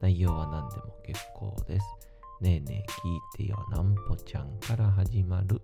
[0.00, 1.86] 内容は何でも結構です。
[2.40, 2.90] ねえねえ
[3.38, 5.62] 聞いてよなんぽちゃんから始まる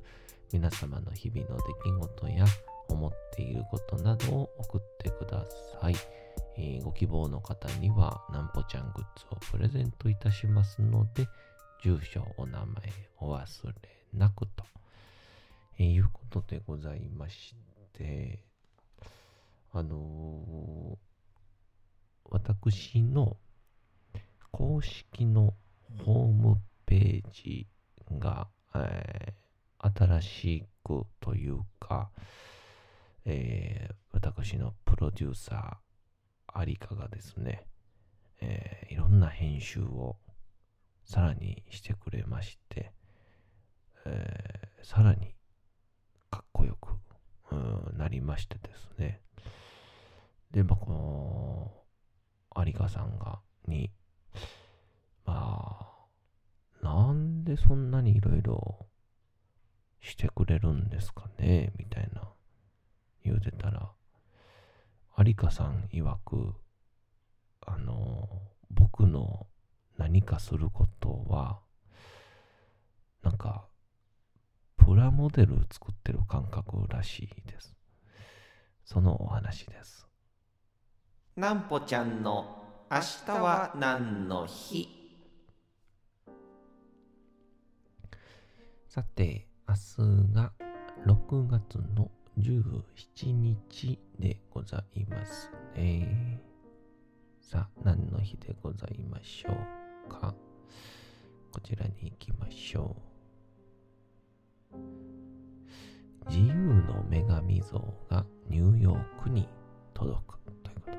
[0.52, 2.44] 皆様の日々の出来事や
[2.88, 5.44] 思っていることなどを送ってくだ
[5.80, 5.94] さい。
[6.56, 11.26] えーご希望の方にはなんぽちゃんグッズをプレゼントいたしますので、
[11.82, 12.66] 住所、お名前
[13.18, 13.74] お忘れ
[14.12, 14.64] なくと、
[15.78, 17.54] えーいうことでございまし
[17.92, 18.42] て、
[19.72, 20.96] あのー
[22.32, 23.36] 私の
[24.50, 25.54] 公式の
[26.04, 26.56] ホーム
[26.86, 27.66] ページ
[28.18, 29.40] が、えー
[29.82, 32.10] 新しくというか、
[33.24, 37.64] えー私のプロデューサー、有香がですね、
[38.40, 40.16] えーいろんな編集を
[41.04, 42.92] さらにしてくれまして、
[44.04, 45.34] えーさらに
[46.30, 46.90] かっこよく、
[47.52, 49.20] うんなりましてですね。
[50.50, 50.90] で、まあ、こ
[52.56, 53.90] の、有香さんが、に、
[55.30, 55.86] ま
[56.82, 58.86] あ、なんでそんなにいろいろ
[60.00, 61.72] してくれるんですかね？
[61.78, 62.22] みたいな
[63.24, 63.92] 言うてたら、
[65.16, 66.54] 有香さん曰く、
[67.64, 68.28] あの、
[68.70, 69.46] 僕の
[69.98, 71.60] 何かすることは、
[73.22, 73.68] なんか、
[74.78, 77.76] プラモデル作ってる感覚らしいです。
[78.84, 80.08] そのお話です。
[81.36, 84.99] なんぽちゃんの明日は何の日？
[88.92, 90.52] さて、明日が
[91.06, 96.40] 6月の17日でございますね。
[97.40, 100.34] さあ、何の日でございましょうか。
[101.52, 102.96] こちらに行きましょ
[104.74, 104.76] う。
[106.28, 109.48] 自由の女神像がニューヨークに
[109.94, 110.98] 届くということで、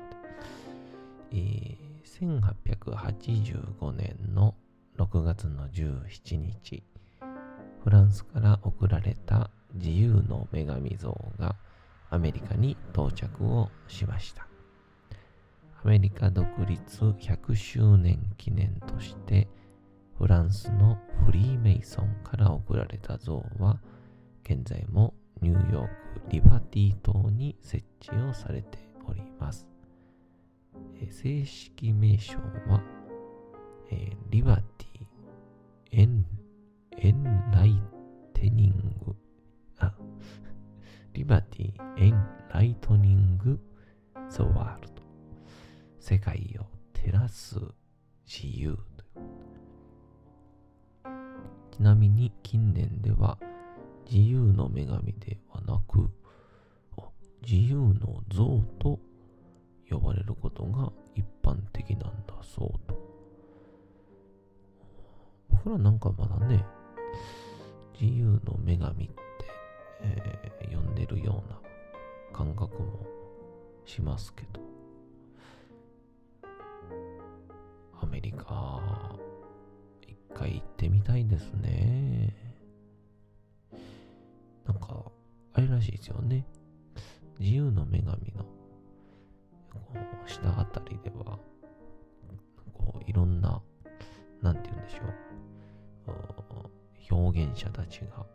[1.32, 4.54] えー1885年の
[4.96, 6.84] 6月の17日、
[7.82, 11.56] フランスから送られた自由の女神像が
[12.10, 14.46] アメリカに到着をしました。
[15.84, 19.48] アメリカ独立100周年記念として
[20.16, 23.80] フランスのフリーメイソンから送られた像は
[24.44, 25.88] 現在もニューヨーク
[26.28, 28.78] リバティ島に設置をされて
[29.08, 29.66] おります。
[31.10, 32.38] 正式名称
[32.68, 32.80] は、
[33.90, 36.24] えリバティエン
[36.98, 37.82] エンライ
[38.32, 39.14] テニング、
[39.78, 39.94] あ、
[41.12, 43.60] リバティ・エン・ライトニング・
[44.28, 45.02] ザ・ワールド。
[45.98, 47.56] 世界を照らす
[48.26, 48.76] 自由
[51.70, 53.38] ちなみに近年では
[54.08, 56.10] 自由の女神ではなく、
[57.42, 59.00] 自由の像と
[59.90, 62.96] 呼ばれることが一般的なんだそうと。
[65.50, 66.64] 僕らなんかまだね、
[68.00, 69.14] 自由の女神って、
[70.02, 71.60] えー呼んでるような
[72.32, 73.06] 感覚も
[73.84, 74.60] しますけど、
[78.00, 78.80] アメリカ、
[80.06, 82.34] 一回行ってみたいですね。
[84.66, 85.04] なんか、
[85.52, 86.46] あれらしいですよね。
[87.38, 88.46] 自由の女神の
[90.26, 91.38] 下あたりでは、
[92.72, 93.60] こういろんな、
[94.40, 96.51] なんて言うんでしょう。
[97.10, 98.26] 表現者たちが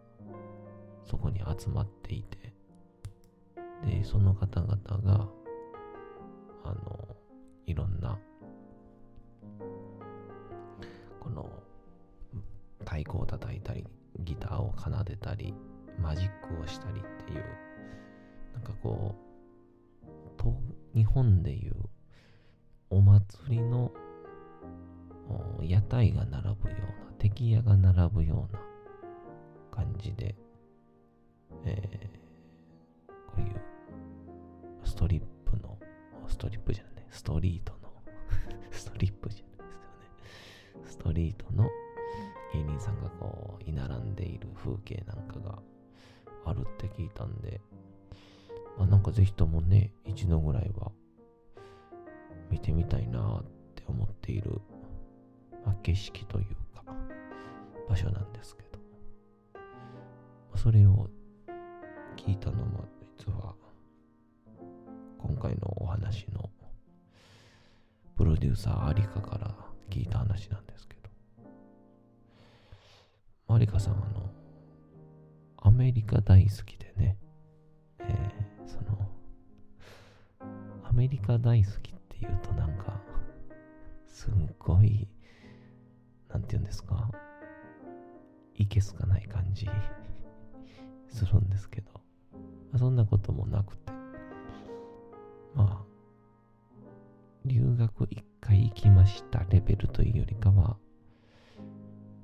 [1.03, 2.53] そこに集まっていて、
[3.85, 5.27] で、その方々が、
[6.63, 7.15] あの、
[7.65, 8.19] いろんな、
[11.19, 11.49] この、
[12.79, 13.85] 太鼓を叩いたり、
[14.19, 15.53] ギターを奏でたり、
[15.99, 17.43] マジックをしたりっていう、
[18.53, 19.27] なんかこう、
[20.97, 21.75] 日本でいう
[22.89, 23.91] お祭りの
[25.63, 28.59] 屋台が並ぶような敵屋が並ぶような
[29.71, 30.35] 感じで、
[31.65, 33.61] えー、こういう
[34.83, 35.77] ストリップの、
[36.27, 37.89] ストリップじゃない、ストリートの
[38.71, 40.89] ストリップじゃないですよね。
[40.89, 41.67] ストリートの
[42.53, 45.61] 芸人さんがこう、居並んでいる風景なんかが
[46.45, 47.59] あるって聞いたんで、
[48.77, 50.91] まあ、なんかぜひともね、一度ぐらいは
[52.49, 53.43] 見てみたいなっ
[53.75, 54.61] て思っている、
[55.67, 56.81] まあ、景色というか、
[57.89, 58.79] 場所なんですけど、
[59.53, 59.61] ま
[60.53, 61.09] あ、それを
[62.15, 62.85] 聞いたのも
[63.19, 63.53] 実は、
[65.17, 66.49] 今回のお話の
[68.15, 69.53] プロデューサーアリカから
[69.89, 71.09] 聞いた話なんですけど、
[73.49, 74.31] マリカさん、あの、
[75.57, 77.17] アメリカ大好きでね、
[77.99, 79.05] えー、その、
[80.85, 83.01] アメリカ大好きっていうとなんか、
[84.07, 85.09] すんごい、
[86.37, 87.09] なんて言うんですか、
[88.53, 89.67] いけすかない感じ。
[91.09, 91.99] するんですけど、ま
[92.73, 93.91] あ、そんなこともなくて、
[95.55, 95.85] まあ、
[97.43, 99.45] 留学一回行きました。
[99.45, 100.77] レベルというよりかは、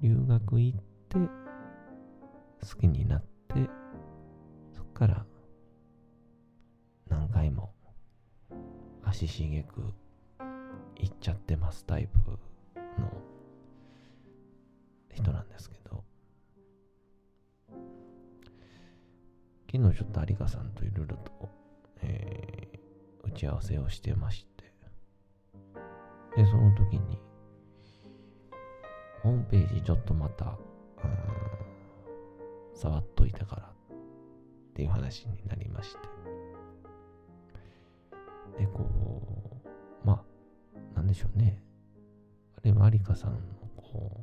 [0.02, 0.80] 留学行っ
[1.10, 1.30] て好
[2.80, 3.68] きになって
[4.74, 5.26] そっから
[7.08, 7.74] 何回も
[9.04, 9.82] 足しげく
[10.98, 11.84] 行っちゃってます。
[11.86, 12.20] タイプ
[13.00, 13.34] の
[15.14, 16.04] 人なんですけど
[19.72, 21.50] 昨日ちょっと有賀さんといろいろと、
[22.02, 24.72] えー、打ち合わせをしてまして
[26.36, 27.20] でその時に
[29.24, 30.58] ホームページちょっとまた、
[32.74, 33.74] 触っといたからっ
[34.74, 36.00] ていう話になりまして。
[38.60, 38.86] で、こ
[40.04, 40.22] う、ま
[40.94, 41.64] あ、なんでしょうね。
[42.58, 43.40] あれは有香さんの
[43.78, 44.23] こ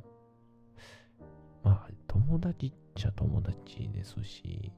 [2.31, 4.71] 友達っちゃ友達ですし、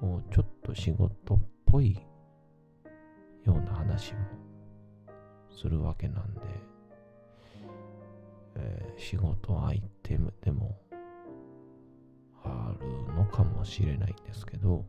[0.00, 1.94] こう、ちょっと仕事っぽい
[3.44, 4.18] ような話も
[5.48, 6.40] するわけなんで、
[8.56, 10.76] えー、仕事相手でも
[12.42, 14.84] あるのかもしれないんですけど、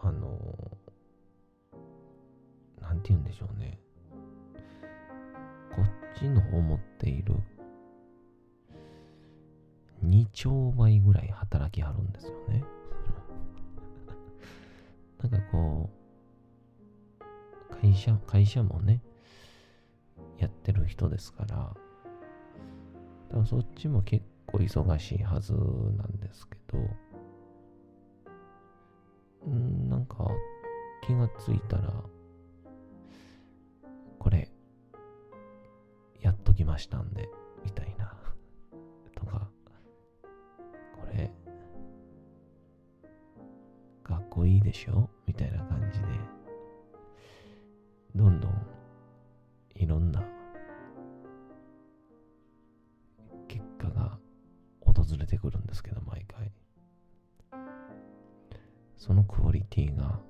[0.00, 3.79] あのー、なんて言うんでしょうね。
[6.20, 7.34] こっちの思っている
[10.04, 12.62] 2兆倍ぐらい働きはるんですよね。
[15.22, 15.88] なんかこ
[17.70, 19.02] う、会社、会社もね、
[20.36, 21.74] やってる人ですから、
[23.30, 26.78] 多分そっちも結構忙しいはずなんですけど、
[29.50, 30.28] んなんか
[31.02, 32.04] 気がついたら、
[34.18, 34.50] これ、
[36.60, 37.26] きましたんで、
[37.64, 38.14] みたいな、
[39.16, 39.50] とか、
[40.94, 41.30] これ、
[44.02, 45.08] かっこいいでしょ？
[45.26, 46.06] みたいな感じで、
[48.14, 48.66] どんどん
[49.74, 50.22] いろんな
[53.48, 54.18] 結果が
[54.80, 56.52] 訪れてくるんですけど、毎回。
[58.96, 60.20] そのクオリティが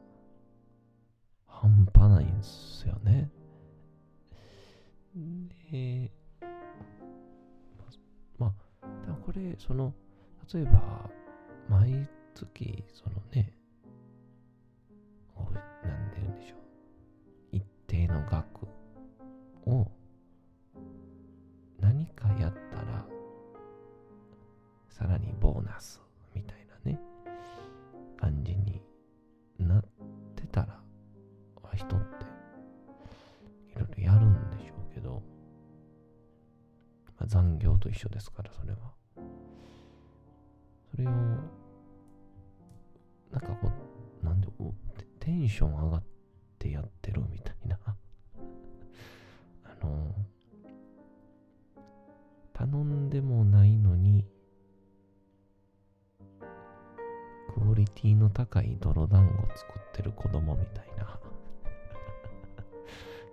[9.61, 9.95] その、
[10.53, 11.09] 例えば、
[11.69, 13.55] 毎月、そのね、
[15.83, 16.59] なんて言うんでしょう。
[17.53, 18.67] 一定の額
[19.67, 19.91] を
[21.81, 23.07] 何かやったら
[24.89, 26.01] さらにボーナス
[26.35, 27.01] みたいなね
[28.19, 28.83] 感じに
[29.59, 29.85] なっ
[30.37, 30.81] てたら
[31.75, 32.27] 人って
[33.73, 35.23] いろいろやるんでしょうけど、
[37.19, 38.79] ま、残業と一緒ですからそれは
[41.01, 41.11] れを
[43.31, 43.71] なんかこ
[44.23, 44.49] うなんで
[45.19, 46.03] テンション上がっ
[46.59, 47.79] てやってるみたいな
[49.65, 50.15] あの、
[52.53, 54.27] 頼んでもないのに、
[57.55, 61.05] クオリティの高い泥団子作ってる子供みたいな。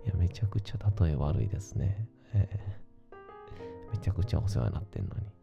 [0.06, 2.08] いや、めちゃくちゃ例え悪いですね。
[2.32, 3.16] えー、
[3.92, 5.37] めちゃくちゃお世話になってんのに。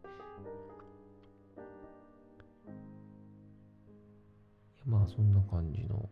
[4.86, 6.08] まあそんな感じの、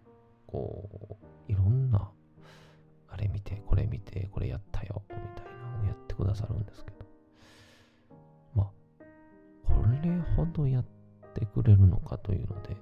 [0.46, 2.10] こう、いろんな
[3.08, 6.96] あれ見て、これ見て、これやったよ、みたいなのをやってくださるんですけど。
[8.54, 8.66] まあ、
[9.64, 10.84] これほどやっ
[11.32, 12.76] てくれるのかというので、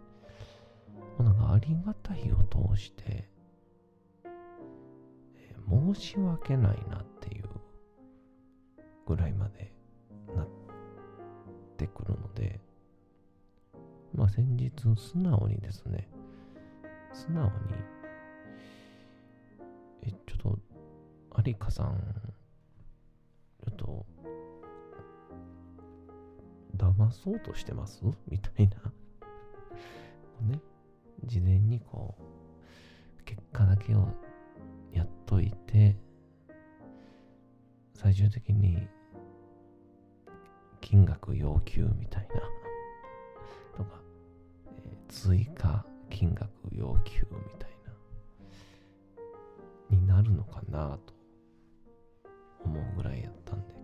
[1.18, 3.28] まあ、なんかありがたいを通して、
[5.68, 7.44] 申し訳ないなっていう
[9.06, 9.72] ぐらいまで
[14.34, 16.08] 先日素直にですね、
[17.12, 17.52] 素直に、
[20.04, 20.58] え、ちょっと、
[21.46, 21.98] 有香さん、
[23.62, 24.06] ちょっと、
[26.78, 28.02] 騙そうとしてます？
[28.26, 28.76] みたいな。
[30.48, 30.60] ね。
[31.24, 32.14] 事前にこ
[33.20, 34.08] う、結果だけを
[34.92, 35.94] やっといて、
[37.92, 38.88] 最終的に
[40.80, 42.62] 金額要求みたいな、
[45.12, 47.71] 追加金額要求みたい
[49.90, 51.12] なになるのかなと
[52.64, 53.75] 思うぐらいやったんで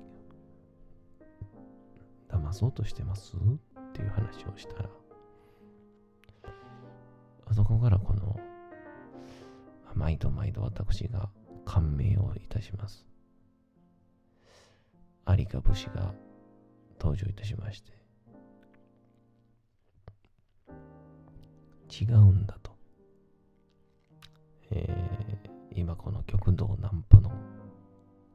[2.31, 4.89] 騙そうとしてますっていう話をしたら
[7.47, 8.41] あそこからこの
[9.95, 11.29] 毎度毎度私が
[11.67, 13.05] 感銘をいたします。
[15.27, 16.15] 有賀武士が
[16.99, 17.98] 登場いたしまして。
[21.89, 22.73] 違うんだと、
[24.71, 27.31] えー今この極道南歩の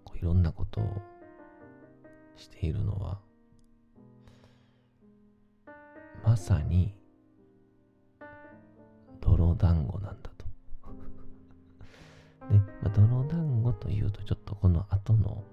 [0.05, 1.01] こういろんなことを
[2.37, 3.19] しているのは
[6.23, 6.95] まさに
[9.19, 10.45] 泥団子なんだと。
[12.49, 15.43] で、 まあ、泥団子というとちょっとこの後の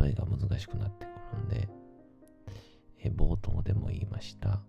[0.00, 1.68] 例えが難しくなってくるんで、
[2.98, 4.60] え冒頭でも言いました。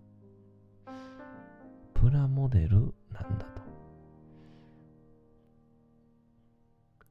[2.00, 3.62] プラモデルなんだと。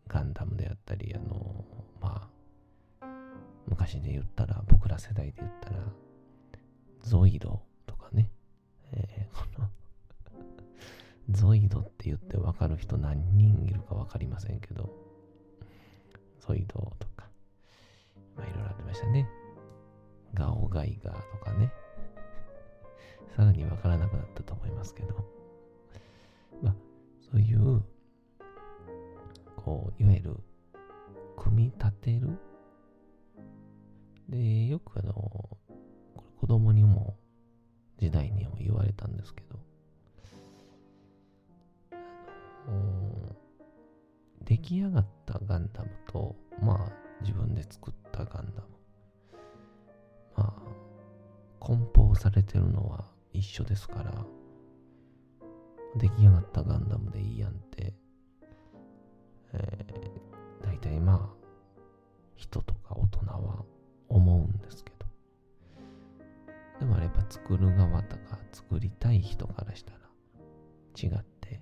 [0.08, 1.66] ガンダムであったり、あの、
[2.00, 2.30] ま
[3.02, 3.08] あ、
[3.68, 5.84] 昔で言ったら、僕ら世代で言ったら、
[7.02, 8.30] ゾイドとかね、
[8.94, 9.70] えーこの、
[11.32, 14.90] ゾイドって言って分かる人何人いるか分かりませんけど、
[16.40, 17.28] ゾイドとか、
[18.38, 19.28] まあいろいろありましたね。
[20.34, 21.74] ガオガイガーとかね。
[23.38, 25.14] さらに分からなくなったと思いますけど、
[26.64, 26.76] まあ、
[27.32, 27.84] そういう、
[29.56, 30.38] こう、いわゆる、
[31.38, 32.40] 組み立てる？
[34.28, 35.60] で、よくあの、こ
[36.18, 37.16] れ子供にも、
[38.00, 39.60] 時代にも言われたんですけど、
[41.92, 43.36] あの
[44.46, 46.92] 出来上がったガンダムと、まあ、
[47.22, 48.68] 自分で作ったガンダム。
[50.36, 50.54] まあ、
[51.60, 53.06] 梱包されてるのは
[53.38, 54.26] 一緒ですから、
[55.96, 57.94] 出来上がったガンダムでいいやんって、
[59.54, 61.48] えー、大体まあ、
[62.36, 63.66] 人とか大人は
[64.10, 65.06] 思うんですけど。
[66.80, 70.00] でもあれやっぱ作る側とか作りたい人からしたら
[70.96, 71.62] 違って、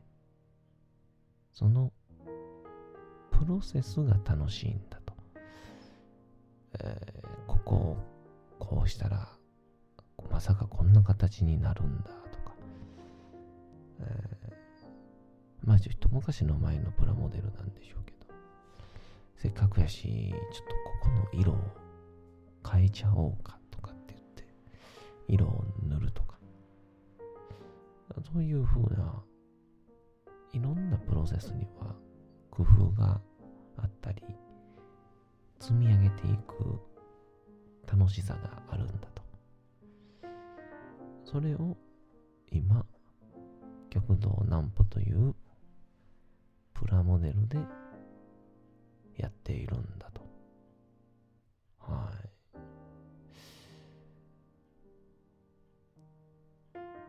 [1.53, 1.91] その
[3.31, 5.13] プロセスが楽しいんだと。
[6.79, 7.97] えーここを
[8.59, 9.34] こうしたら、
[10.31, 12.55] まさかこんな形になるんだとか、
[14.01, 14.55] えー
[15.65, 18.33] まあちょっと昔の前のプラモデルなんでしょうけど、
[19.35, 20.73] せっかくやし、ちょっと
[21.07, 21.57] ここの色を
[22.71, 24.45] 変えちゃおうかとかって言って、
[25.27, 26.37] 色を塗るとか、
[28.31, 29.23] そういう風な、
[30.53, 31.95] いろんなプロセスには
[32.51, 33.19] 工夫が
[33.77, 34.21] あったり、
[35.59, 36.79] 積み上げていく
[37.91, 39.14] 楽しさがあるんだ。
[41.25, 41.75] それを
[42.51, 42.85] 今、
[43.89, 45.35] 極道南歩という
[46.73, 47.57] プラモデルで
[49.17, 50.21] やっているんだと。
[51.79, 52.29] はい。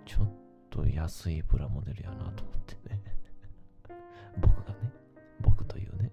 [0.07, 0.29] ちょっ
[0.71, 3.03] と安いプラモデルやなと思ってね。
[4.41, 4.93] 僕がね、
[5.41, 6.11] 僕というね、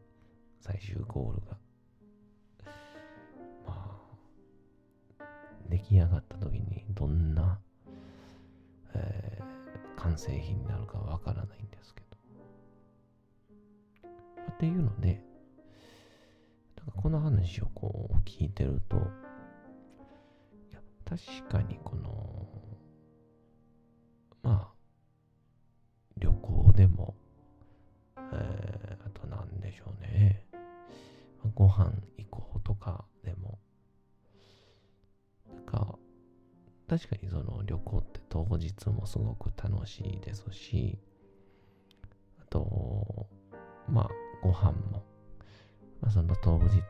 [0.59, 1.57] 最終ゴールが。
[3.65, 4.01] ま
[5.19, 5.25] あ、
[5.69, 7.32] 出来上がった時にどんな、
[10.13, 12.07] 完成品になるかわからないんですけど。
[14.53, 15.19] っていうので、
[16.75, 18.99] かこの話をこう聞いてると、い
[20.71, 22.47] や確かにこの、
[24.43, 24.73] まあ、
[26.17, 27.15] 旅行でも、
[28.17, 30.45] えーあと何でしょうね、
[31.55, 31.91] ご飯
[38.63, 40.97] 日もすごく楽しいですし、
[42.41, 43.27] あと、
[43.87, 44.09] まあ、
[44.41, 45.03] ご飯も、
[46.01, 46.81] まあ、その当日、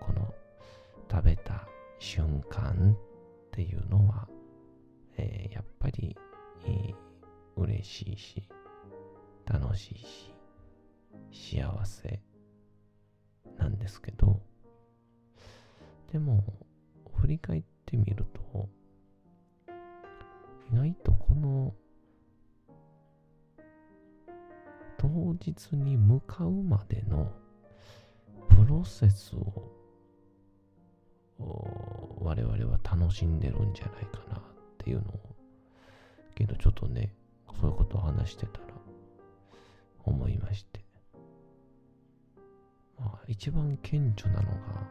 [0.00, 0.34] この
[1.10, 1.66] 食べた
[1.98, 4.28] 瞬間っていうのは、
[5.16, 6.16] えーやっぱり、
[6.66, 6.94] えー
[7.56, 8.48] 嬉しいし、
[9.46, 12.20] 楽しいし、幸せ
[13.58, 14.40] なんですけど、
[16.12, 16.44] でも、
[17.20, 18.68] 振り返ってみると、
[20.72, 21.74] 意外とこの、
[24.98, 27.30] 当日に向かうまでの
[28.48, 29.70] プロセスを
[32.20, 34.40] 我々は楽しんでるんじゃないかなっ
[34.78, 35.34] ていうのを
[36.34, 37.12] けどちょっとね
[37.60, 38.66] そういうことを話してたら
[40.04, 40.84] 思いまして。
[42.98, 44.88] まあ一番顕著なのが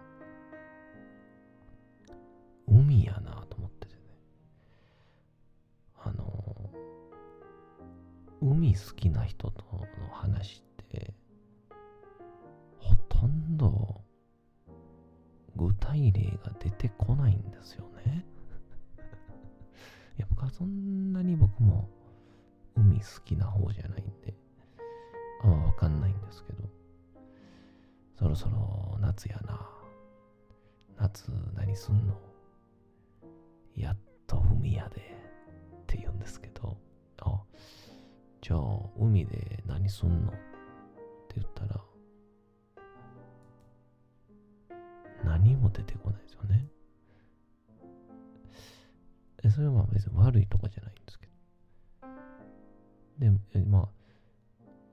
[2.68, 3.88] 海やなと思って。
[8.44, 11.14] 海好きな人との話って
[12.78, 14.02] ほとんど
[15.56, 18.26] 具体例が出てこないんですよね。
[20.18, 21.88] い や、僕はそんなに僕も
[22.76, 24.34] 海好きな方じゃないんで、
[25.44, 26.70] あんまわかんないんですけど、
[28.16, 29.70] そろそろ夏やな。
[30.98, 32.20] 夏何すんの？
[33.76, 33.98] やっ
[34.28, 35.13] と海やで
[39.04, 40.32] 海で何すんの？
[40.32, 40.36] っ
[41.28, 41.82] て言ったら、
[45.26, 46.66] 何も出てこないですよね。
[49.50, 51.34] それは別に悪いとかじゃないんですけど。
[53.20, 53.90] でも、まあ、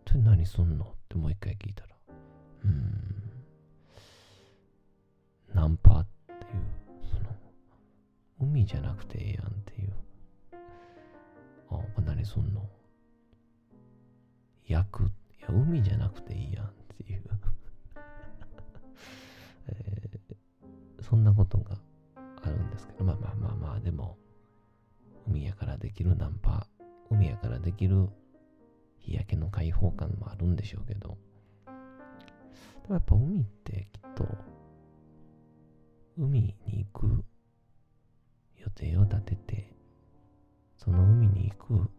[0.07, 0.85] それ何すんの？
[0.85, 1.95] ってもう一回聞いたら、
[2.65, 3.33] うん、
[5.55, 6.41] ナンパっていう、
[7.09, 7.31] その、
[8.41, 9.93] 海じゃなくてええやんっていう。
[11.71, 12.69] あ、何すんの？
[14.67, 15.05] 焼く。
[15.05, 15.09] い
[15.43, 17.23] や、海じゃなくていいやんっていう。
[19.69, 21.79] えー、そんなことが
[22.43, 24.19] あるんですけど、まあまあまあまあ、でも、
[25.27, 26.67] 海やからできるナンパ、
[27.11, 28.09] 海やからできる
[28.99, 31.19] 日焼けの開放感もあるんでしょうけど、
[31.67, 34.27] でもやっぱ海ってきっと、
[36.17, 37.25] 海に行く
[38.59, 39.73] 予定を立てて、
[40.77, 41.91] その海に行く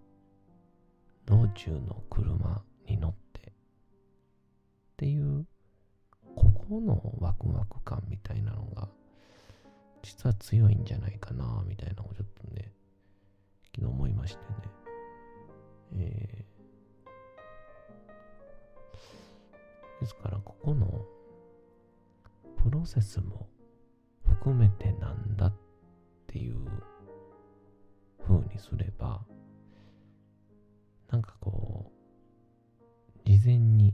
[1.31, 3.53] 道中の車に乗ってっ
[4.97, 5.45] ていう
[6.35, 8.89] ここのワクワク感みたいなのが
[10.03, 12.73] 実は強いんじゃないかなみたいなのをちょっとね
[13.73, 14.45] 昨日思いましてね。
[15.93, 21.05] えー、ですからここの
[22.61, 23.47] プロセスも
[24.25, 25.53] 含めてなんだっ
[26.27, 26.57] ていう
[28.27, 29.21] 風にすれば
[31.21, 31.91] なんかこ
[33.23, 33.93] う事前に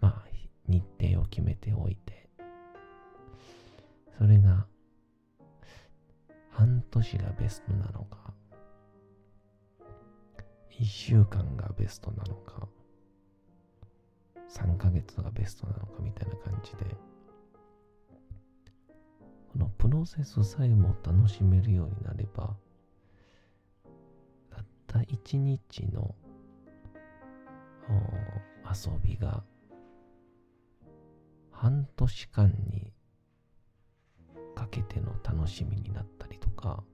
[0.00, 0.24] まあ
[0.66, 2.30] 日程を決めておいて
[4.16, 4.64] それが
[6.50, 8.32] 半年がベストなのか
[10.80, 12.66] 1週間がベストなのか
[14.48, 16.96] 3ヶ月がベストなのかみたいな感じで
[19.52, 22.56] このプロセスさえも楽しめるようになれば
[25.26, 26.14] った1日の
[28.64, 29.42] 遊びが
[31.50, 32.92] 半年間に
[34.54, 36.84] かけての楽しみになったりとか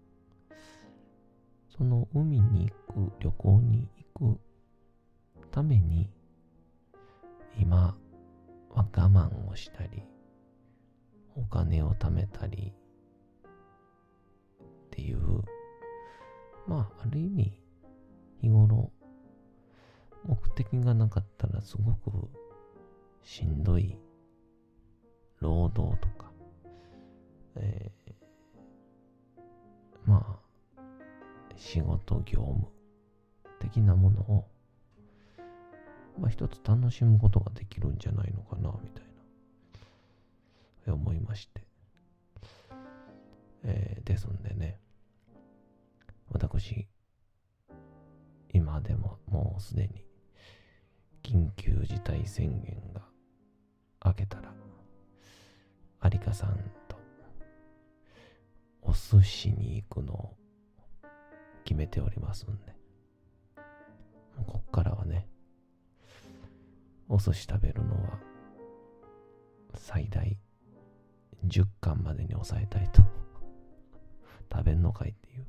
[1.77, 4.41] その海に行く旅行に行く
[5.51, 6.11] ために
[7.59, 7.97] 今
[8.71, 10.03] は我慢をしたり
[11.37, 12.73] お金を貯めたり
[14.63, 15.19] っていう
[16.67, 17.62] まあある意味
[18.43, 18.91] 日頃
[20.27, 22.29] 目的がなかったらすごく
[23.23, 23.97] しんどい
[25.41, 26.31] 労働とか、
[27.57, 29.41] えー、
[30.05, 30.39] ま
[30.79, 30.83] あ、
[31.57, 32.67] 仕事業務
[33.61, 34.49] 的なものを、
[36.19, 39.05] まあ一つ楽しむことができるんじゃないのかな、みたい
[40.87, 41.65] な、思いまして。
[43.65, 44.79] えー、ですんでね、
[46.31, 46.89] 私、
[48.53, 50.05] 今でももうすでに
[51.23, 53.03] 緊急事態宣言が
[54.05, 54.53] 明けたら
[56.05, 56.97] 有香さんと
[58.83, 60.37] お寿司に行くのを
[61.65, 62.75] 決めておりますんで、
[64.47, 65.29] こっからはね、
[67.09, 68.19] お寿司食べるのは
[69.75, 70.37] 最大
[71.47, 73.03] 10巻までに抑えたいと
[74.51, 75.47] 食べんのかいっていう。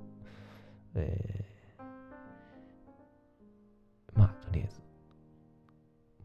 [0.95, 1.52] えー、
[4.53, 4.81] りあえず、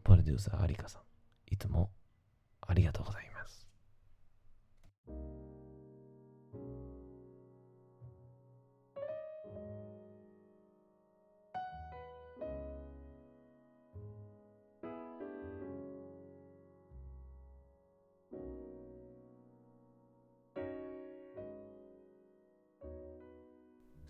[0.03, 1.01] プロデューサー有香さん、
[1.53, 1.91] いつも
[2.61, 3.28] ありがとうございます。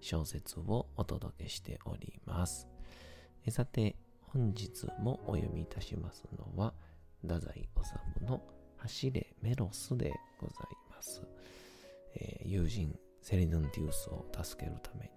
[0.00, 2.68] 小説をお届けしております。
[3.44, 6.74] えさて、本日もお読みいたしますのは、
[7.22, 7.68] 太宰
[8.18, 8.42] 治の
[8.76, 11.22] 走れメロスでございます。
[12.14, 15.10] えー友人セリヌンティウスを助けるために、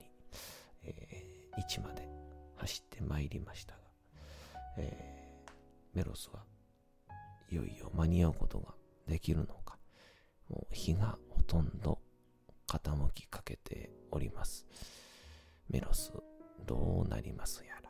[0.83, 2.07] えー位置まで
[2.55, 3.79] 走ってまいりましたが、
[4.77, 5.51] えー
[5.93, 6.43] メロスは
[7.51, 8.73] いよいよ間に合うことが
[9.07, 9.77] できるのか、
[10.49, 11.99] もう日がほとんど
[12.73, 14.65] 傾きかけております。
[15.69, 16.11] メロス、
[16.65, 17.83] どうなりますやら。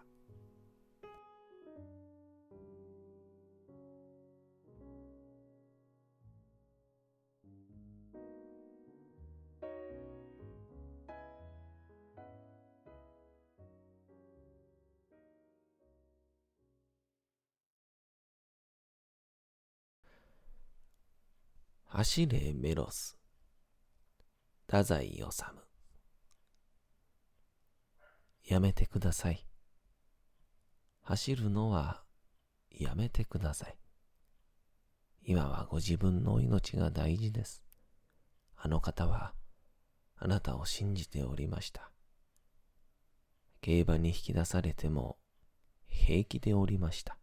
[21.86, 23.23] 走れメロス。
[24.74, 25.22] 太宰治。
[28.52, 29.46] やめてください。
[31.02, 32.02] 走るのは
[32.72, 33.78] やめてください。
[35.26, 37.62] 今はご自分の命が大事です。
[38.56, 39.36] あの方は
[40.18, 41.92] あなたを信じておりました。
[43.62, 45.18] 競馬に引き出されても
[45.86, 47.20] 平気でおりました。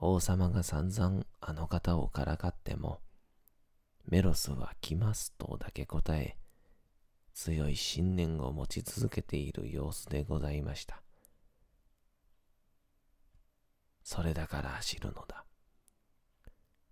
[0.00, 3.00] 王様が散々あの方をからかっても、
[4.06, 6.36] メロスは来ますとだけ答え、
[7.32, 11.02] 強い信念を持ち続けている様子でございました。
[14.02, 15.44] それだから走るのだ。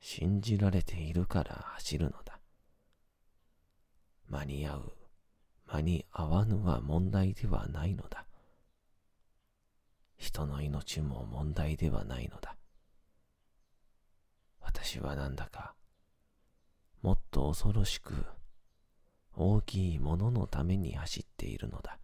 [0.00, 2.38] 信じられているから走るのだ。
[4.28, 4.92] 間に合う、
[5.66, 8.26] 間に合わぬは問題ではないのだ。
[10.16, 12.56] 人の命も問題ではないのだ。
[14.60, 15.74] 私はなんだか、
[17.02, 18.26] もっと恐ろしく、
[19.34, 21.98] 大きいもののために走っているのだ。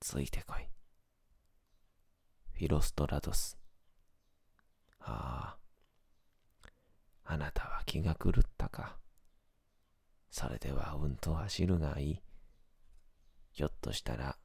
[0.00, 0.66] ついてこい。
[2.54, 3.56] フィロストラドス。
[4.98, 5.56] あ
[7.24, 8.98] あ、あなたは気が狂ったか。
[10.30, 12.22] それではうんと走るがいい。
[13.52, 14.36] ひょっとしたら、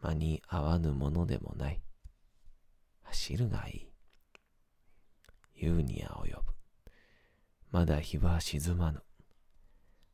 [0.00, 1.82] 間に合わぬものでもない。
[3.02, 3.92] 走るがいい。
[5.56, 6.54] ユーニアを呼ぶ。
[7.74, 9.02] まだ日は沈まぬ。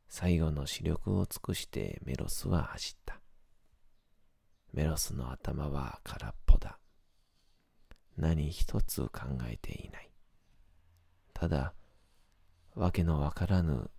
[0.09, 3.21] 最後の視力を尽くしてメロスは走った。
[4.73, 6.79] メロスの頭は空っぽだ。
[8.17, 9.11] 何一つ考
[9.47, 10.09] えていない。
[11.35, 11.75] ただ、
[12.73, 13.91] わけのわからぬ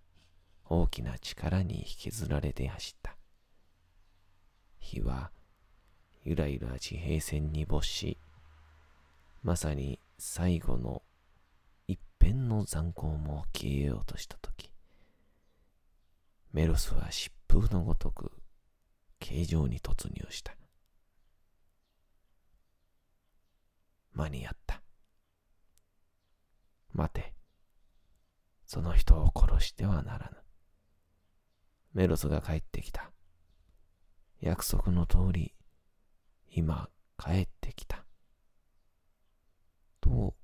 [0.65, 3.15] 大きな力に引きずられて走った。
[4.77, 5.31] 日は
[6.25, 8.17] ゆらゆら地平線に没し、
[9.41, 11.01] まさに最後の
[12.23, 14.71] 一片の残光も消えようとしたとき、
[16.53, 18.31] メロスは疾風のごとく
[19.19, 20.55] 形状に突入した。
[24.13, 24.81] 間に合った。
[26.93, 27.33] 待て。
[28.65, 30.37] その人を殺してはならぬ。
[31.93, 33.11] メロスが帰ってきた。
[34.39, 35.53] 約束の通り、
[36.49, 38.05] 今帰ってきた。
[39.99, 40.35] と、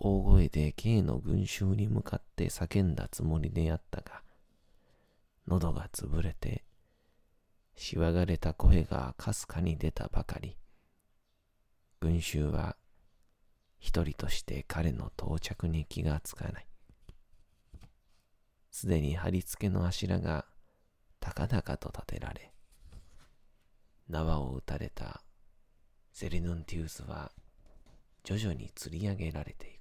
[0.00, 4.22] 大声で K の群衆に向かって叫んだつもりであったが、
[5.48, 6.64] 喉が潰れて、
[7.74, 10.56] しわがれた声がかすかに出たばかり、
[12.00, 12.76] 群衆は
[13.80, 16.66] 一人として彼の到着に気がつかない。
[18.70, 20.46] すでに貼り付けの柱が
[21.18, 22.52] 高々と立てられ、
[24.08, 25.22] 縄を打たれた
[26.12, 27.32] セリヌンティウスは
[28.22, 29.77] 徐々に吊り上げられていく。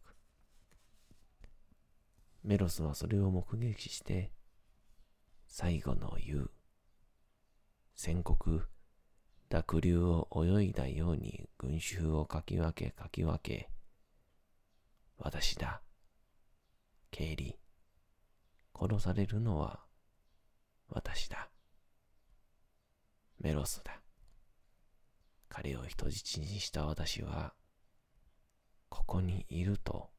[2.44, 4.32] メロスはそれを目撃して、
[5.48, 6.52] 最後の言う。
[7.96, 8.68] 宣告、
[9.50, 13.70] 濁流を泳いだように群衆をかき分けかき分け、
[15.18, 15.82] 私だ。
[17.12, 17.58] 経理。
[18.80, 19.80] 殺されるのは
[20.90, 21.50] 私だ。
[23.40, 24.02] メロスだ。
[25.50, 27.54] 彼を人質にした私は、
[28.90, 30.12] ここにいると、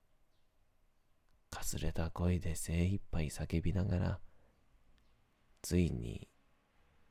[1.51, 4.21] かすれた声で精一杯叫びながら、
[5.63, 6.29] ついに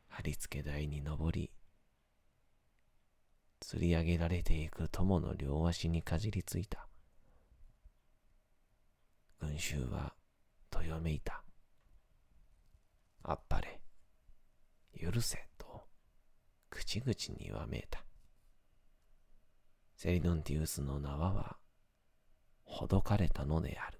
[0.08, 1.52] 貼り付け台に登り、
[3.62, 6.88] 吊り上げられていく友の両足にかじりついた。
[9.40, 10.14] 群衆は
[10.70, 11.44] とよめいた。
[13.24, 13.82] あっぱれ、
[15.00, 15.88] 許せと
[16.70, 18.04] 口々にわめいた。
[19.96, 21.58] セリドンティウスの縄は
[22.64, 23.97] ほどかれたのである。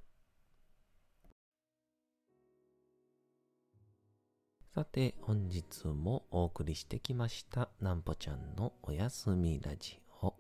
[4.78, 10.36] さて、本日もお送りしてきました、なんぽちゃんのおやすみラジオ。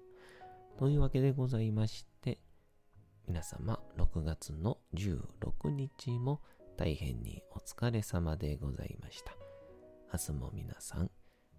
[0.77, 2.37] というわけでございまして、
[3.27, 6.43] 皆様、6月の16日も
[6.77, 9.35] 大変にお疲れ様でございました。
[10.13, 11.09] 明日も皆さん、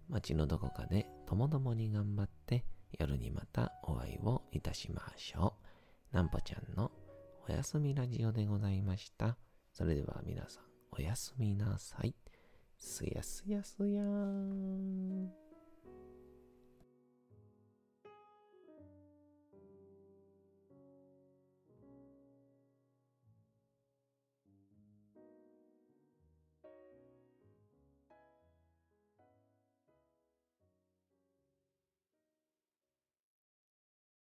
[0.07, 2.63] 街のどこかでともどもに頑張って、
[2.97, 5.53] 夜にまたお会いをいたしましょ
[6.13, 6.15] う。
[6.15, 6.93] なんぽちゃんの
[7.45, 9.35] おやすみラジオでございました。
[9.73, 10.63] それでは皆さん、
[10.93, 12.15] おやすみなさい。
[12.79, 15.48] すやすやすやーん。